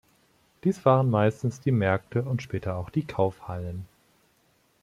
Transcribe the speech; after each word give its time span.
Dies 0.63 0.83
waren 0.83 1.11
meistens 1.11 1.59
die 1.59 1.69
Märkte 1.71 2.23
und 2.23 2.41
später 2.41 2.75
auch 2.75 2.89
die 2.89 3.05
Kaufhallen. 3.05 3.85